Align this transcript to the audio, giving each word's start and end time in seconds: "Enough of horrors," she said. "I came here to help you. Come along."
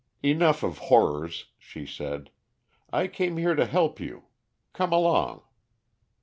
"Enough 0.23 0.63
of 0.63 0.77
horrors," 0.89 1.45
she 1.59 1.85
said. 1.85 2.31
"I 2.91 3.05
came 3.05 3.37
here 3.37 3.53
to 3.53 3.67
help 3.67 3.99
you. 3.99 4.23
Come 4.73 4.91
along." 4.91 5.43